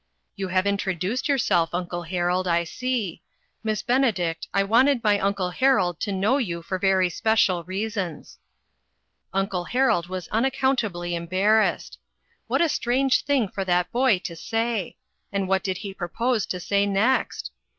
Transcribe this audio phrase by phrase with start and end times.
[0.35, 3.21] "You have introduced yourself, Uncle Harold, I see.
[3.63, 8.39] Miss Benedict, I wanted my Uncle Harold to know you for very special reasons."
[9.31, 11.99] Uncle Harold was unaccountably embar rassed.
[12.47, 14.97] What a strange thing for that boy to say!
[15.31, 17.51] and what did he propose to say next?